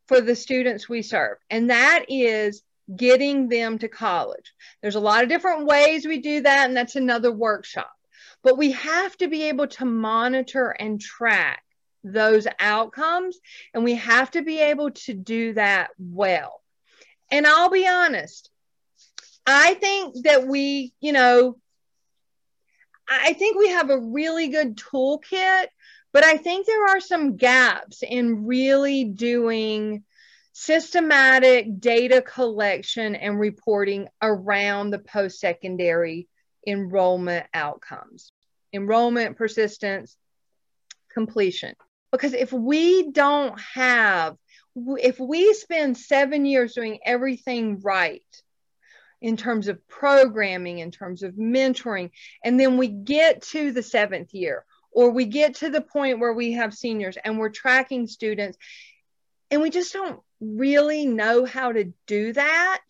for 0.08 0.22
the 0.22 0.34
students 0.34 0.88
we 0.88 1.02
serve, 1.02 1.36
and 1.50 1.68
that 1.68 2.06
is 2.08 2.62
getting 2.96 3.50
them 3.50 3.76
to 3.80 3.88
college. 3.88 4.54
There's 4.80 4.94
a 4.94 5.00
lot 5.00 5.22
of 5.22 5.28
different 5.28 5.66
ways 5.66 6.06
we 6.06 6.22
do 6.22 6.40
that, 6.40 6.68
and 6.68 6.74
that's 6.74 6.96
another 6.96 7.30
workshop. 7.30 7.92
But 8.42 8.56
we 8.56 8.72
have 8.72 9.14
to 9.18 9.28
be 9.28 9.42
able 9.42 9.66
to 9.66 9.84
monitor 9.84 10.70
and 10.70 10.98
track 10.98 11.62
those 12.02 12.46
outcomes, 12.58 13.38
and 13.74 13.84
we 13.84 13.96
have 13.96 14.30
to 14.30 14.40
be 14.40 14.58
able 14.60 14.92
to 14.92 15.12
do 15.12 15.52
that 15.52 15.90
well. 15.98 16.62
And 17.30 17.46
I'll 17.46 17.70
be 17.70 17.86
honest, 17.86 18.50
I 19.46 19.74
think 19.74 20.24
that 20.24 20.46
we, 20.46 20.92
you 21.00 21.12
know, 21.12 21.58
I 23.08 23.34
think 23.34 23.58
we 23.58 23.68
have 23.68 23.90
a 23.90 23.98
really 23.98 24.48
good 24.48 24.76
toolkit, 24.76 25.66
but 26.12 26.24
I 26.24 26.36
think 26.36 26.66
there 26.66 26.86
are 26.88 27.00
some 27.00 27.36
gaps 27.36 28.02
in 28.02 28.46
really 28.46 29.04
doing 29.04 30.04
systematic 30.52 31.80
data 31.80 32.22
collection 32.22 33.14
and 33.16 33.38
reporting 33.38 34.08
around 34.22 34.90
the 34.90 35.00
post 35.00 35.40
secondary 35.40 36.28
enrollment 36.66 37.46
outcomes, 37.52 38.32
enrollment, 38.72 39.36
persistence, 39.36 40.16
completion. 41.12 41.74
Because 42.12 42.32
if 42.32 42.52
we 42.52 43.10
don't 43.10 43.58
have, 43.60 44.36
if 44.76 45.18
we 45.18 45.54
spend 45.54 45.96
seven 45.96 46.44
years 46.44 46.74
doing 46.74 46.98
everything 47.04 47.80
right, 47.80 48.22
in 49.24 49.38
terms 49.38 49.68
of 49.68 49.88
programming, 49.88 50.80
in 50.80 50.90
terms 50.90 51.22
of 51.22 51.32
mentoring. 51.32 52.10
And 52.44 52.60
then 52.60 52.76
we 52.76 52.88
get 52.88 53.40
to 53.44 53.72
the 53.72 53.82
seventh 53.82 54.34
year, 54.34 54.66
or 54.92 55.10
we 55.12 55.24
get 55.24 55.54
to 55.56 55.70
the 55.70 55.80
point 55.80 56.18
where 56.18 56.34
we 56.34 56.52
have 56.52 56.74
seniors 56.74 57.16
and 57.24 57.38
we're 57.38 57.48
tracking 57.48 58.06
students, 58.06 58.58
and 59.50 59.62
we 59.62 59.70
just 59.70 59.94
don't 59.94 60.20
really 60.40 61.06
know 61.06 61.46
how 61.46 61.72
to 61.72 61.90
do 62.06 62.34
that, 62.34 62.82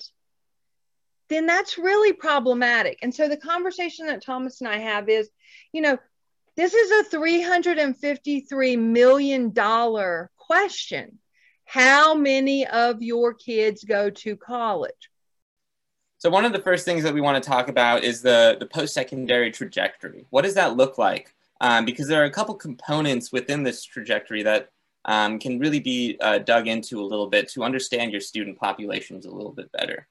then 1.28 1.46
that's 1.46 1.78
really 1.78 2.12
problematic. 2.12 2.98
And 3.02 3.14
so 3.14 3.28
the 3.28 3.36
conversation 3.36 4.08
that 4.08 4.24
Thomas 4.24 4.60
and 4.60 4.66
I 4.66 4.78
have 4.78 5.08
is, 5.08 5.30
you 5.72 5.82
know, 5.82 5.98
this 6.56 6.74
is 6.74 7.06
a 7.06 7.16
$353 7.16 8.78
million 8.78 9.52
question. 10.36 11.18
How 11.74 12.14
many 12.14 12.64
of 12.68 13.02
your 13.02 13.34
kids 13.34 13.82
go 13.82 14.08
to 14.08 14.36
college? 14.36 15.10
So 16.18 16.30
one 16.30 16.44
of 16.44 16.52
the 16.52 16.60
first 16.60 16.84
things 16.84 17.02
that 17.02 17.12
we 17.12 17.20
want 17.20 17.42
to 17.42 17.50
talk 17.50 17.66
about 17.66 18.04
is 18.04 18.22
the, 18.22 18.56
the 18.60 18.66
post-secondary 18.66 19.50
trajectory. 19.50 20.24
What 20.30 20.42
does 20.42 20.54
that 20.54 20.76
look 20.76 20.98
like? 20.98 21.34
Um, 21.60 21.84
because 21.84 22.06
there 22.06 22.22
are 22.22 22.26
a 22.26 22.30
couple 22.30 22.54
components 22.54 23.32
within 23.32 23.64
this 23.64 23.82
trajectory 23.82 24.44
that 24.44 24.68
um, 25.04 25.40
can 25.40 25.58
really 25.58 25.80
be 25.80 26.16
uh, 26.20 26.38
dug 26.38 26.68
into 26.68 27.00
a 27.00 27.02
little 27.02 27.26
bit 27.26 27.48
to 27.48 27.64
understand 27.64 28.12
your 28.12 28.20
student 28.20 28.56
populations 28.56 29.26
a 29.26 29.32
little 29.32 29.50
bit 29.50 29.72
better. 29.72 30.06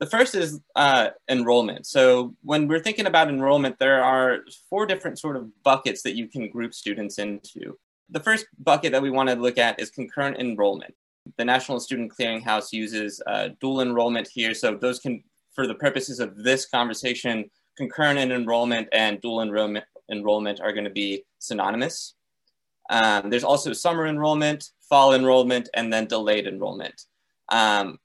The 0.00 0.06
first 0.06 0.34
is 0.34 0.58
uh, 0.74 1.10
enrollment. 1.28 1.84
So 1.86 2.34
when 2.40 2.66
we're 2.66 2.80
thinking 2.80 3.04
about 3.04 3.28
enrollment, 3.28 3.78
there 3.78 4.02
are 4.02 4.38
four 4.70 4.86
different 4.86 5.18
sort 5.18 5.36
of 5.36 5.50
buckets 5.62 6.00
that 6.04 6.16
you 6.16 6.28
can 6.28 6.48
group 6.48 6.72
students 6.72 7.18
into. 7.18 7.76
The 8.10 8.20
first 8.20 8.46
bucket 8.58 8.92
that 8.92 9.02
we 9.02 9.10
want 9.10 9.28
to 9.28 9.34
look 9.34 9.58
at 9.58 9.80
is 9.80 9.90
concurrent 9.90 10.38
enrollment. 10.38 10.94
The 11.36 11.44
National 11.44 11.80
Student 11.80 12.12
Clearinghouse 12.12 12.72
uses 12.72 13.20
uh, 13.26 13.48
dual 13.60 13.80
enrollment 13.80 14.28
here, 14.32 14.54
so 14.54 14.74
those 14.74 14.98
can 14.98 15.22
for 15.54 15.66
the 15.66 15.74
purposes 15.74 16.20
of 16.20 16.36
this 16.36 16.66
conversation, 16.66 17.48
concurrent 17.76 18.18
enrollment 18.18 18.88
and 18.92 19.20
dual 19.20 19.40
enrollment, 19.40 19.84
enrollment 20.10 20.60
are 20.60 20.72
going 20.72 20.84
to 20.84 20.90
be 20.90 21.24
synonymous. 21.38 22.14
Um, 22.90 23.30
there's 23.30 23.44
also 23.44 23.72
summer 23.72 24.06
enrollment, 24.06 24.70
fall 24.88 25.14
enrollment, 25.14 25.68
and 25.74 25.92
then 25.92 26.06
delayed 26.06 26.46
enrollment. 26.46 27.02
Um, 27.48 27.98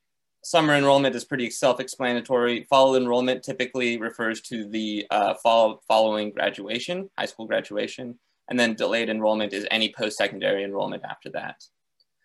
summer 0.44 0.75
enrollment 0.75 1.15
is 1.15 1.25
pretty 1.25 1.50
self-explanatory. 1.50 2.63
Fall 2.70 2.96
enrollment 2.96 3.44
typically 3.44 3.98
refers 3.98 4.41
to 4.41 4.68
the 4.70 5.06
uh, 5.12 5.34
fall 5.36 5.82
following 5.88 6.32
graduation, 6.32 7.10
high 7.18 7.25
school 7.25 7.46
graduation, 7.46 8.18
and 8.50 8.60
then 8.60 8.74
delayed 8.74 9.10
enrollment 9.10 9.53
is 9.53 9.68
any 9.72 9.94
post-secondary 9.96 10.63
enrollment 10.63 11.03
after 11.03 11.29
that. 11.29 11.63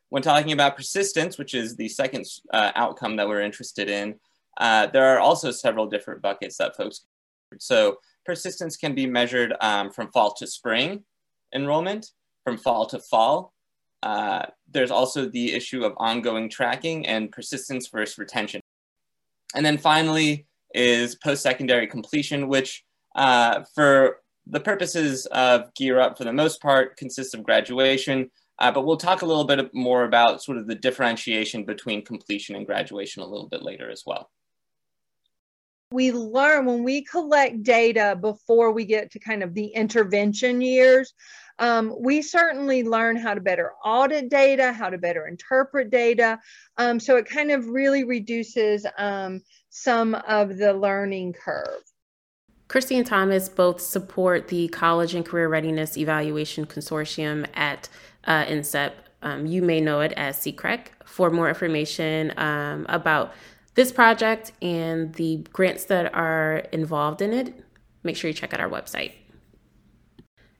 When 0.08 0.22
talking 0.22 0.52
about 0.52 0.76
persistence, 0.76 1.38
which 1.38 1.54
is 1.54 1.76
the 1.76 1.88
second 1.88 2.24
uh, 2.52 2.72
outcome 2.74 3.16
that 3.16 3.28
we're 3.28 3.42
interested 3.42 3.88
in, 3.88 4.16
uh, 4.58 4.86
there 4.86 5.06
are 5.06 5.18
also 5.18 5.50
several 5.50 5.86
different 5.86 6.22
buckets 6.22 6.56
that 6.58 6.76
folks. 6.76 7.06
can 7.50 7.58
So 7.58 7.98
persistence 8.24 8.76
can 8.76 8.94
be 8.94 9.06
measured 9.06 9.54
um, 9.60 9.90
from 9.90 10.10
fall 10.12 10.32
to 10.34 10.46
spring 10.46 11.04
enrollment, 11.54 12.12
from 12.44 12.56
fall 12.56 12.86
to 12.86 12.98
fall. 12.98 13.52
Uh, 14.02 14.46
there's 14.70 14.90
also 14.90 15.26
the 15.26 15.52
issue 15.52 15.84
of 15.84 15.94
ongoing 15.96 16.48
tracking 16.48 17.06
and 17.06 17.32
persistence 17.32 17.88
versus 17.88 18.18
retention. 18.18 18.60
And 19.54 19.64
then 19.64 19.78
finally 19.78 20.46
is 20.74 21.14
post-secondary 21.16 21.86
completion, 21.86 22.48
which 22.48 22.84
uh, 23.14 23.62
for 23.74 24.20
the 24.46 24.60
purposes 24.60 25.26
of 25.26 25.72
Gear 25.74 26.00
Up 26.00 26.18
for 26.18 26.24
the 26.24 26.32
most 26.32 26.60
part 26.60 26.96
consists 26.96 27.34
of 27.34 27.42
graduation, 27.42 28.30
uh, 28.58 28.70
but 28.70 28.84
we'll 28.84 28.96
talk 28.96 29.22
a 29.22 29.26
little 29.26 29.44
bit 29.44 29.74
more 29.74 30.04
about 30.04 30.42
sort 30.42 30.58
of 30.58 30.66
the 30.66 30.74
differentiation 30.74 31.64
between 31.64 32.04
completion 32.04 32.56
and 32.56 32.66
graduation 32.66 33.22
a 33.22 33.26
little 33.26 33.48
bit 33.48 33.62
later 33.62 33.90
as 33.90 34.04
well. 34.06 34.30
We 35.90 36.12
learn 36.12 36.66
when 36.66 36.82
we 36.82 37.02
collect 37.04 37.62
data 37.62 38.18
before 38.20 38.72
we 38.72 38.84
get 38.84 39.12
to 39.12 39.18
kind 39.18 39.42
of 39.42 39.54
the 39.54 39.66
intervention 39.66 40.60
years 40.60 41.14
um, 41.58 41.94
we 41.98 42.22
certainly 42.22 42.82
learn 42.82 43.16
how 43.16 43.34
to 43.34 43.40
better 43.40 43.72
audit 43.84 44.28
data 44.28 44.72
how 44.72 44.90
to 44.90 44.98
better 44.98 45.26
interpret 45.26 45.90
data. 45.90 46.40
Um, 46.76 46.98
so 46.98 47.16
it 47.16 47.28
kind 47.28 47.50
of 47.50 47.68
really 47.68 48.04
reduces 48.04 48.86
um, 48.98 49.42
some 49.70 50.14
of 50.14 50.56
the 50.56 50.72
learning 50.72 51.34
curve 51.34 51.82
Christy 52.74 52.98
and 52.98 53.06
Thomas 53.06 53.48
both 53.48 53.80
support 53.80 54.48
the 54.48 54.66
College 54.66 55.14
and 55.14 55.24
Career 55.24 55.46
Readiness 55.46 55.96
Evaluation 55.96 56.66
Consortium 56.66 57.46
at 57.54 57.88
uh, 58.24 58.46
INSEP. 58.46 58.90
Um, 59.22 59.46
you 59.46 59.62
may 59.62 59.80
know 59.80 60.00
it 60.00 60.10
as 60.16 60.38
CCREC. 60.38 60.86
For 61.04 61.30
more 61.30 61.48
information 61.48 62.36
um, 62.36 62.84
about 62.88 63.32
this 63.74 63.92
project 63.92 64.50
and 64.60 65.14
the 65.14 65.46
grants 65.52 65.84
that 65.84 66.12
are 66.16 66.64
involved 66.72 67.22
in 67.22 67.32
it, 67.32 67.64
make 68.02 68.16
sure 68.16 68.26
you 68.26 68.34
check 68.34 68.52
out 68.52 68.58
our 68.58 68.68
website. 68.68 69.12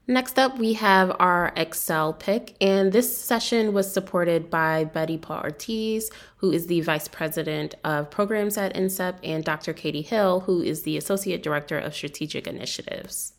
Next 0.07 0.39
up, 0.39 0.59
we 0.59 0.75
have 0.75 1.17
our 1.19 1.51
Excel 1.57 2.13
pick, 2.13 2.57
and 2.61 2.93
this 2.93 3.17
session 3.17 3.73
was 3.73 3.91
supported 3.91 4.51
by 4.51 4.85
Betty 4.85 5.17
Paul 5.17 5.41
Ortiz, 5.43 6.11
who 6.37 6.53
is 6.53 6.67
the 6.67 6.83
Vice 6.83 7.09
President 7.09 7.75
of 7.85 8.11
Programs 8.11 8.59
at 8.59 8.75
INSEP, 8.75 9.17
and 9.23 9.43
Dr. 9.43 9.73
Katie 9.73 10.03
Hill, 10.03 10.41
who 10.41 10.61
is 10.61 10.83
the 10.83 10.99
Associate 10.99 11.43
Director 11.43 11.79
of 11.79 11.95
Strategic 11.95 12.47
Initiatives. 12.47 13.33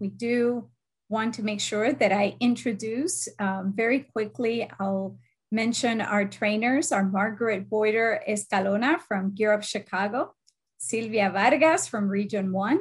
We 0.00 0.08
do 0.08 0.68
want 1.08 1.34
to 1.34 1.44
make 1.44 1.60
sure 1.60 1.92
that 1.92 2.10
I 2.10 2.34
introduce 2.40 3.28
um, 3.38 3.72
very 3.76 4.00
quickly. 4.00 4.68
I'll 4.80 5.16
mention 5.52 6.00
our 6.00 6.24
trainers 6.24 6.90
are 6.90 7.04
Margaret 7.04 7.70
Boyder 7.70 8.20
Escalona 8.28 8.98
from 9.00 9.36
Gear 9.36 9.52
Up 9.52 9.62
Chicago, 9.62 10.34
Silvia 10.78 11.30
Vargas 11.30 11.86
from 11.86 12.08
Region 12.08 12.50
1, 12.50 12.80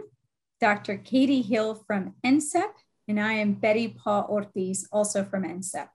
Dr. 0.60 0.98
Katie 0.98 1.44
Hill 1.44 1.76
from 1.86 2.16
INSEP, 2.24 2.72
and 3.08 3.20
I 3.20 3.34
am 3.34 3.54
Betty 3.54 3.88
Paul 3.88 4.26
Ortiz, 4.30 4.88
also 4.92 5.24
from 5.24 5.44
INSEP. 5.44 5.90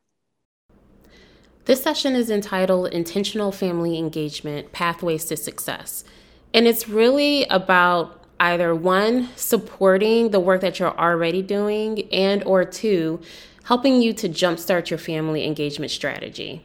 This 1.65 1.83
session 1.83 2.15
is 2.15 2.31
entitled 2.31 2.89
Intentional 2.89 3.53
Family 3.53 3.99
Engagement 3.99 4.73
Pathways 4.73 5.25
to 5.27 5.37
Success. 5.37 6.05
And 6.55 6.67
it's 6.67 6.89
really 6.89 7.45
about 7.45 8.25
either 8.41 8.75
one, 8.75 9.29
supporting 9.37 10.31
the 10.31 10.41
work 10.41 10.63
that 10.63 10.79
you're 10.79 10.99
already 10.99 11.43
doing, 11.43 12.09
and 12.13 12.43
or 12.45 12.65
two, 12.65 13.21
helping 13.65 14.01
you 14.01 14.13
to 14.15 14.29
jumpstart 14.29 14.89
your 14.89 14.99
family 14.99 15.47
engagement 15.47 15.91
strategy. 15.91 16.65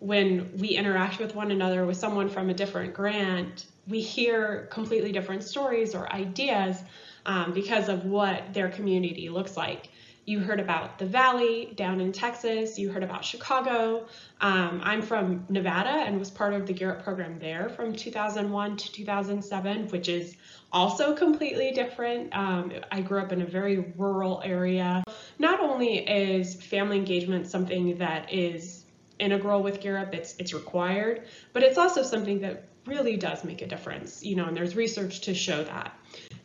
When 0.00 0.52
we 0.58 0.68
interact 0.68 1.18
with 1.18 1.34
one 1.34 1.50
another 1.50 1.86
with 1.86 1.96
someone 1.96 2.28
from 2.28 2.50
a 2.50 2.54
different 2.54 2.92
grant, 2.92 3.66
we 3.88 4.00
hear 4.00 4.68
completely 4.70 5.10
different 5.10 5.42
stories 5.42 5.94
or 5.94 6.12
ideas 6.12 6.82
um, 7.28 7.52
because 7.52 7.88
of 7.88 8.04
what 8.06 8.52
their 8.54 8.70
community 8.70 9.28
looks 9.28 9.56
like. 9.56 9.90
You 10.24 10.40
heard 10.40 10.60
about 10.60 10.98
the 10.98 11.06
Valley 11.06 11.72
down 11.74 12.00
in 12.00 12.12
Texas. 12.12 12.78
You 12.78 12.90
heard 12.90 13.02
about 13.02 13.24
Chicago. 13.24 14.06
Um, 14.40 14.80
I'm 14.82 15.00
from 15.00 15.46
Nevada 15.48 15.88
and 15.88 16.18
was 16.18 16.30
part 16.30 16.52
of 16.52 16.66
the 16.66 16.84
Up 16.84 17.02
program 17.02 17.38
there 17.38 17.68
from 17.70 17.94
2001 17.94 18.76
to 18.76 18.92
2007, 18.92 19.88
which 19.88 20.08
is 20.08 20.36
also 20.70 21.14
completely 21.14 21.70
different. 21.70 22.34
Um, 22.36 22.72
I 22.92 23.00
grew 23.00 23.20
up 23.20 23.32
in 23.32 23.40
a 23.40 23.46
very 23.46 23.92
rural 23.96 24.42
area. 24.44 25.02
Not 25.38 25.60
only 25.60 25.98
is 26.06 26.54
family 26.62 26.98
engagement 26.98 27.46
something 27.46 27.96
that 27.98 28.30
is 28.32 28.84
integral 29.18 29.62
with 29.62 29.84
Up, 29.86 30.14
it's, 30.14 30.34
it's 30.38 30.52
required, 30.52 31.26
but 31.54 31.62
it's 31.62 31.78
also 31.78 32.02
something 32.02 32.40
that 32.40 32.64
really 32.86 33.16
does 33.16 33.44
make 33.44 33.62
a 33.62 33.66
difference, 33.66 34.22
you 34.22 34.36
know, 34.36 34.46
and 34.46 34.56
there's 34.56 34.76
research 34.76 35.20
to 35.22 35.34
show 35.34 35.64
that. 35.64 35.94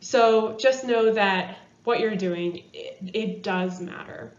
So 0.00 0.56
just 0.56 0.84
know 0.84 1.12
that 1.14 1.58
what 1.84 2.00
you're 2.00 2.16
doing, 2.16 2.62
it, 2.72 2.98
it 3.12 3.42
does 3.42 3.80
matter. 3.80 4.32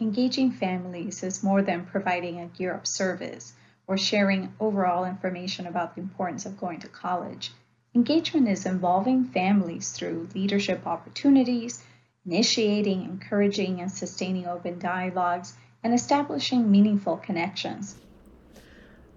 Engaging 0.00 0.50
families 0.50 1.22
is 1.22 1.42
more 1.42 1.62
than 1.62 1.86
providing 1.86 2.40
a 2.40 2.46
Gear 2.46 2.74
Up 2.74 2.86
service 2.86 3.52
or 3.86 3.98
sharing 3.98 4.52
overall 4.60 5.04
information 5.04 5.66
about 5.66 5.94
the 5.94 6.00
importance 6.00 6.46
of 6.46 6.58
going 6.58 6.80
to 6.80 6.88
college. 6.88 7.52
Engagement 7.94 8.48
is 8.48 8.66
involving 8.66 9.24
families 9.24 9.90
through 9.90 10.28
leadership 10.34 10.86
opportunities, 10.86 11.82
initiating, 12.24 13.02
encouraging, 13.02 13.80
and 13.80 13.90
sustaining 13.90 14.46
open 14.46 14.78
dialogues, 14.78 15.54
and 15.82 15.92
establishing 15.92 16.70
meaningful 16.70 17.16
connections. 17.16 17.96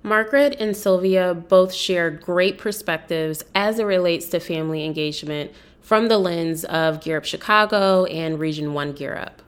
Margaret 0.02 0.58
and 0.60 0.76
Sylvia 0.76 1.34
both 1.34 1.74
share 1.74 2.10
great 2.10 2.58
perspectives 2.58 3.46
as 3.56 3.80
it 3.80 3.84
relates 3.84 4.26
to 4.28 4.40
family 4.40 4.84
engagement 4.84 5.52
from 5.84 6.08
the 6.08 6.18
lens 6.18 6.64
of 6.66 7.02
Gear 7.02 7.18
Up 7.18 7.26
Chicago 7.26 8.06
and 8.06 8.40
Region 8.40 8.74
1 8.74 8.94
Gear 8.94 9.16
Up. 9.16 9.42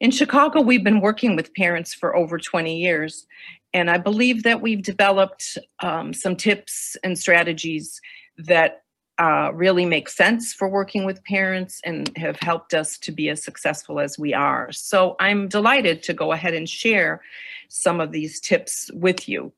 In 0.00 0.10
Chicago, 0.10 0.60
we've 0.60 0.84
been 0.84 1.00
working 1.00 1.36
with 1.36 1.54
parents 1.54 1.94
for 1.94 2.14
over 2.14 2.38
20 2.38 2.76
years, 2.76 3.26
And 3.72 3.90
I 3.90 3.98
believe 3.98 4.42
that 4.42 4.60
we've 4.60 4.82
developed 4.82 5.58
um, 5.80 6.12
some 6.12 6.36
tips 6.36 6.96
and 7.02 7.18
strategies 7.18 8.00
that 8.36 8.82
uh, 9.18 9.50
really 9.54 9.84
make 9.84 10.08
sense 10.08 10.52
for 10.52 10.68
working 10.68 11.04
with 11.04 11.24
parents 11.24 11.80
and 11.84 12.16
have 12.16 12.38
helped 12.40 12.74
us 12.74 12.98
to 12.98 13.12
be 13.12 13.28
as 13.28 13.42
successful 13.42 14.00
as 14.00 14.18
we 14.18 14.34
are. 14.34 14.70
So 14.72 15.16
I'm 15.20 15.48
delighted 15.48 16.02
to 16.04 16.12
go 16.12 16.32
ahead 16.32 16.54
and 16.54 16.68
share 16.68 17.20
some 17.68 18.00
of 18.00 18.12
these 18.12 18.40
tips 18.40 18.90
with 18.92 19.28
you 19.28 19.52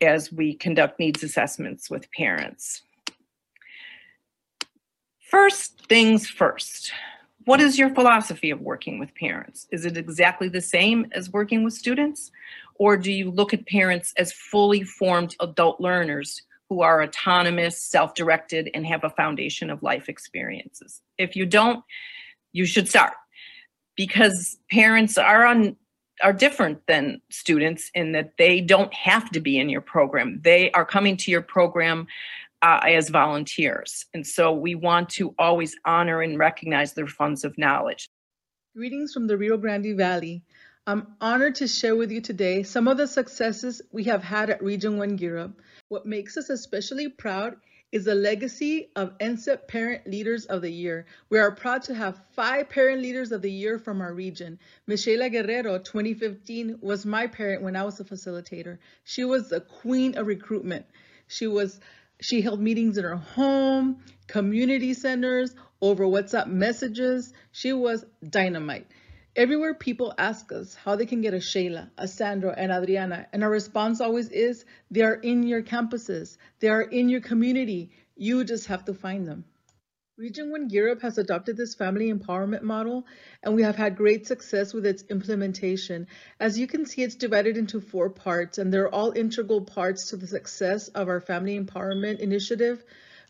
as 0.00 0.32
we 0.32 0.54
conduct 0.54 1.00
needs 1.00 1.22
assessments 1.22 1.90
with 1.90 2.10
parents. 2.12 2.82
First 5.30 5.86
things 5.88 6.28
first. 6.28 6.92
What 7.44 7.60
is 7.60 7.78
your 7.78 7.94
philosophy 7.94 8.50
of 8.50 8.60
working 8.60 8.98
with 8.98 9.14
parents? 9.14 9.66
Is 9.70 9.84
it 9.84 9.96
exactly 9.96 10.48
the 10.48 10.60
same 10.60 11.06
as 11.12 11.32
working 11.32 11.62
with 11.62 11.74
students? 11.74 12.32
Or 12.74 12.96
do 12.96 13.12
you 13.12 13.30
look 13.30 13.54
at 13.54 13.66
parents 13.66 14.12
as 14.16 14.32
fully 14.32 14.82
formed 14.82 15.36
adult 15.40 15.80
learners 15.80 16.42
who 16.68 16.82
are 16.82 17.02
autonomous, 17.02 17.80
self 17.80 18.14
directed, 18.14 18.70
and 18.74 18.86
have 18.86 19.04
a 19.04 19.10
foundation 19.10 19.70
of 19.70 19.82
life 19.82 20.08
experiences. 20.08 21.00
If 21.18 21.36
you 21.36 21.46
don't, 21.46 21.84
you 22.52 22.66
should 22.66 22.88
start 22.88 23.14
because 23.96 24.58
parents 24.70 25.18
are 25.18 25.46
on 25.46 25.76
are 26.22 26.32
different 26.32 26.86
than 26.86 27.20
students 27.30 27.90
in 27.94 28.12
that 28.12 28.32
they 28.38 28.60
don't 28.62 28.92
have 28.94 29.30
to 29.30 29.38
be 29.40 29.58
in 29.58 29.68
your 29.68 29.82
program. 29.82 30.40
They 30.42 30.70
are 30.70 30.84
coming 30.84 31.16
to 31.18 31.30
your 31.30 31.42
program 31.42 32.06
uh, 32.62 32.80
as 32.84 33.10
volunteers. 33.10 34.06
And 34.14 34.26
so 34.26 34.52
we 34.52 34.74
want 34.74 35.08
to 35.10 35.34
always 35.38 35.76
honor 35.84 36.22
and 36.22 36.38
recognize 36.38 36.94
their 36.94 37.06
funds 37.06 37.44
of 37.44 37.56
knowledge. 37.58 38.08
Greetings 38.76 39.12
from 39.12 39.26
the 39.26 39.36
Rio 39.36 39.56
Grande 39.56 39.96
Valley. 39.96 40.42
I'm 40.86 41.16
honored 41.20 41.56
to 41.56 41.66
share 41.66 41.96
with 41.96 42.12
you 42.12 42.20
today 42.20 42.62
some 42.62 42.86
of 42.86 42.96
the 42.96 43.08
successes 43.08 43.82
we 43.90 44.04
have 44.04 44.22
had 44.22 44.50
at 44.50 44.62
Region 44.62 44.98
1 44.98 45.16
Gear 45.16 45.38
Up. 45.38 45.50
What 45.88 46.06
makes 46.06 46.36
us 46.36 46.48
especially 46.48 47.08
proud 47.08 47.56
is 47.92 48.04
the 48.04 48.14
legacy 48.14 48.90
of 48.96 49.16
NCEP 49.18 49.68
Parent 49.68 50.06
Leaders 50.06 50.44
of 50.46 50.60
the 50.62 50.70
Year. 50.70 51.06
We 51.30 51.38
are 51.38 51.50
proud 51.50 51.82
to 51.84 51.94
have 51.94 52.20
five 52.32 52.68
Parent 52.68 53.00
Leaders 53.00 53.32
of 53.32 53.42
the 53.42 53.50
Year 53.50 53.78
from 53.78 54.00
our 54.00 54.12
region. 54.12 54.58
Michela 54.86 55.30
Guerrero, 55.30 55.78
2015, 55.78 56.78
was 56.80 57.06
my 57.06 57.26
parent 57.26 57.62
when 57.62 57.76
I 57.76 57.84
was 57.84 57.98
a 58.00 58.04
facilitator. 58.04 58.78
She 59.04 59.24
was 59.24 59.48
the 59.48 59.60
queen 59.60 60.16
of 60.18 60.26
recruitment. 60.26 60.86
She 61.28 61.46
was 61.46 61.80
she 62.20 62.40
held 62.40 62.60
meetings 62.60 62.98
in 62.98 63.04
her 63.04 63.16
home, 63.16 64.02
community 64.26 64.94
centers, 64.94 65.54
over 65.80 66.04
WhatsApp 66.04 66.46
messages. 66.46 67.32
She 67.52 67.72
was 67.72 68.04
dynamite. 68.28 68.86
Everywhere 69.36 69.74
people 69.74 70.14
ask 70.16 70.50
us 70.50 70.74
how 70.74 70.96
they 70.96 71.04
can 71.04 71.20
get 71.20 71.34
a 71.34 71.38
Shayla, 71.38 71.90
a 71.98 72.08
Sandra, 72.08 72.54
and 72.56 72.72
Adriana, 72.72 73.26
and 73.34 73.44
our 73.44 73.50
response 73.50 74.00
always 74.00 74.30
is 74.30 74.64
they 74.90 75.02
are 75.02 75.14
in 75.14 75.42
your 75.42 75.62
campuses, 75.62 76.38
they 76.60 76.68
are 76.68 76.80
in 76.80 77.10
your 77.10 77.20
community. 77.20 77.90
You 78.16 78.44
just 78.44 78.66
have 78.68 78.86
to 78.86 78.94
find 78.94 79.28
them. 79.28 79.44
Region 80.18 80.50
1 80.50 80.68
Gear 80.68 80.92
Up 80.92 81.02
has 81.02 81.18
adopted 81.18 81.58
this 81.58 81.74
family 81.74 82.10
empowerment 82.10 82.62
model, 82.62 83.06
and 83.42 83.54
we 83.54 83.62
have 83.62 83.76
had 83.76 83.98
great 83.98 84.26
success 84.26 84.72
with 84.72 84.86
its 84.86 85.04
implementation. 85.10 86.06
As 86.40 86.58
you 86.58 86.66
can 86.66 86.86
see, 86.86 87.02
it's 87.02 87.16
divided 87.16 87.58
into 87.58 87.82
four 87.82 88.08
parts, 88.08 88.56
and 88.56 88.72
they're 88.72 88.88
all 88.88 89.12
integral 89.12 89.60
parts 89.60 90.08
to 90.08 90.16
the 90.16 90.26
success 90.26 90.88
of 90.88 91.08
our 91.08 91.20
family 91.20 91.60
empowerment 91.60 92.20
initiative. 92.20 92.82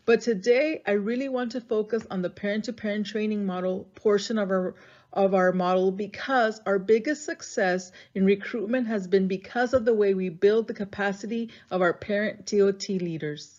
But 0.05 0.21
today, 0.21 0.81
I 0.87 0.91
really 0.91 1.27
want 1.27 1.51
to 1.51 1.59
focus 1.59 2.07
on 2.09 2.21
the 2.21 2.29
parent 2.29 2.63
to 2.63 2.73
parent 2.73 3.05
training 3.05 3.45
model 3.45 3.89
portion 3.95 4.37
of 4.37 4.49
our 4.49 4.75
of 5.11 5.33
our 5.33 5.51
model 5.51 5.91
because 5.91 6.61
our 6.65 6.79
biggest 6.79 7.25
success 7.25 7.91
in 8.15 8.23
recruitment 8.23 8.87
has 8.87 9.07
been 9.07 9.27
because 9.27 9.73
of 9.73 9.83
the 9.83 9.93
way 9.93 10.13
we 10.13 10.29
build 10.29 10.69
the 10.69 10.73
capacity 10.73 11.49
of 11.69 11.81
our 11.81 11.93
parent 11.93 12.45
TOT 12.45 12.87
leaders. 12.87 13.56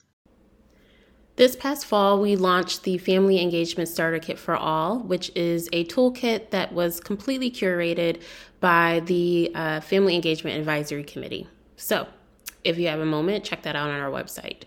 This 1.39 1.55
past 1.55 1.87
fall, 1.87 2.21
we 2.21 2.35
launched 2.35 2.83
the 2.83 2.99
Family 2.99 3.41
Engagement 3.41 3.89
Starter 3.89 4.19
Kit 4.19 4.41
for 4.41 4.57
All, 4.57 4.99
which 4.99 5.31
is 5.37 5.69
a 5.73 5.85
toolkit 5.85 6.51
that 6.51 6.73
was 6.73 6.99
completely 6.99 7.49
curated 7.49 8.21
by 8.59 9.03
the 9.07 9.53
uh, 9.55 9.79
Family 9.79 10.17
Engagement 10.17 10.59
Advisory 10.59 11.05
Committee. 11.05 11.47
So, 11.77 12.09
if 12.65 12.77
you 12.77 12.89
have 12.89 12.99
a 12.99 13.07
moment, 13.07 13.45
check 13.45 13.63
that 13.63 13.77
out 13.77 13.89
on 13.89 14.01
our 14.01 14.11
website. 14.11 14.63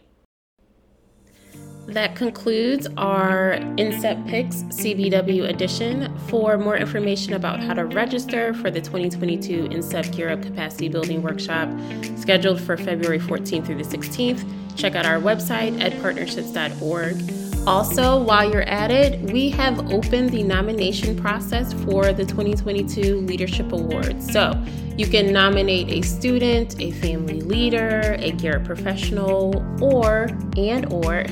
That 1.92 2.16
concludes 2.16 2.88
our 2.96 3.56
INSEP 3.76 4.26
Picks 4.26 4.64
CBW 4.64 5.50
edition. 5.50 6.18
For 6.30 6.58
more 6.58 6.78
information 6.78 7.34
about 7.34 7.60
how 7.60 7.74
to 7.74 7.84
register 7.84 8.54
for 8.54 8.72
the 8.72 8.80
2022 8.80 9.66
INSEP 9.66 10.16
Gear 10.16 10.30
Up 10.30 10.42
Capacity 10.42 10.88
Building 10.88 11.22
Workshop 11.22 11.68
scheduled 12.16 12.62
for 12.62 12.78
February 12.78 13.20
14th 13.20 13.66
through 13.66 13.84
the 13.84 13.98
16th, 13.98 14.46
check 14.78 14.96
out 14.96 15.06
our 15.06 15.20
website 15.20 15.82
at 15.82 15.92
partnerships.org. 16.02 17.51
Also, 17.68 18.20
while 18.20 18.52
you're 18.52 18.64
at 18.64 18.90
it, 18.90 19.20
we 19.32 19.50
have 19.52 19.92
opened 19.92 20.32
the 20.32 20.42
nomination 20.42 21.16
process 21.16 21.74
for 21.74 22.12
the 22.12 22.26
2022 22.26 23.18
Leadership 23.22 23.72
Awards. 23.72 24.32
So 24.32 24.60
you 24.98 25.06
can 25.06 25.32
nominate 25.32 25.90
a 25.90 26.02
student, 26.02 26.82
a 26.82 26.90
family 26.92 27.42
leader, 27.42 28.16
a 28.18 28.32
Up 28.32 28.60
professional, 28.60 29.64
or 29.80 30.30
and 30.58 30.92
or 30.92 31.26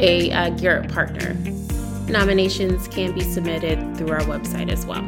a, 0.00 0.32
uh, 0.32 0.50
Gear 0.50 0.80
Up 0.80 0.90
partner. 0.90 1.34
Nominations 2.08 2.88
can 2.88 3.12
be 3.12 3.20
submitted 3.20 3.96
through 3.96 4.10
our 4.10 4.22
website 4.22 4.72
as 4.72 4.84
well. 4.84 5.04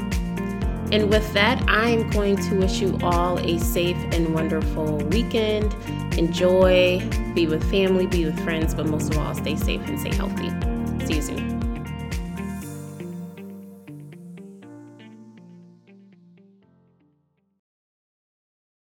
And 0.93 1.09
with 1.09 1.33
that, 1.35 1.63
I'm 1.69 2.11
going 2.11 2.37
to 2.37 2.57
wish 2.57 2.81
you 2.81 2.99
all 3.03 3.39
a 3.39 3.59
safe 3.59 3.97
and 4.13 4.35
wonderful 4.35 4.97
weekend. 4.97 5.73
Enjoy, 6.19 7.01
be 7.35 7.47
with 7.47 7.69
family, 7.71 8.07
be 8.07 8.25
with 8.25 8.43
friends, 8.43 8.75
but 8.75 8.87
most 8.87 9.13
of 9.13 9.19
all, 9.19 9.35
stay 9.35 9.57
safe 9.57 9.87
and 9.87 10.01
stay 10.01 10.15
healthy. 10.15 10.51